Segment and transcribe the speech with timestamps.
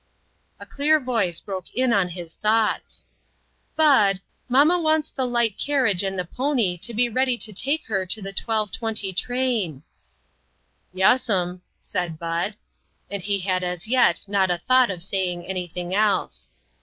[0.59, 3.05] A clear voice broke in on his thoughts:"
[3.75, 8.03] Bud, mamma wants the light carriage and the pony to be ready to take her
[8.07, 9.83] to the 12.20 train.""
[11.03, 12.55] Yes'm," said Bud,
[13.11, 16.49] and he had as yet not a thought of saying anything else.